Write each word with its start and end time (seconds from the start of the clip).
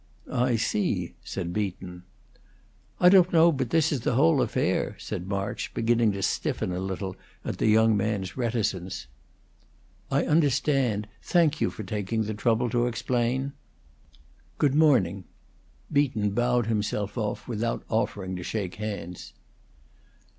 "I 0.31 0.55
see," 0.55 1.13
said 1.23 1.53
Beaton. 1.53 2.01
"I 2.99 3.07
don't 3.07 3.31
know 3.31 3.51
but 3.51 3.69
this 3.69 3.91
is 3.91 3.99
the 4.01 4.15
whole 4.15 4.41
affair," 4.41 4.95
said 4.97 5.27
March, 5.27 5.75
beginning 5.75 6.11
to 6.13 6.23
stiffen 6.23 6.71
a 6.71 6.79
little 6.79 7.15
at 7.45 7.59
the 7.59 7.67
young 7.67 7.95
man's 7.95 8.35
reticence. 8.35 9.05
"I 10.09 10.25
understand. 10.25 11.07
Thank 11.21 11.61
you 11.61 11.69
for 11.69 11.83
taking 11.83 12.23
the 12.23 12.33
trouble 12.33 12.67
to 12.71 12.87
explain. 12.87 13.53
Good 14.57 14.73
morning." 14.73 15.25
Beaton 15.93 16.31
bowed 16.31 16.65
himself 16.65 17.15
off, 17.15 17.47
without 17.47 17.83
offering 17.87 18.35
to 18.37 18.43
shake 18.43 18.77
hands. 18.77 19.33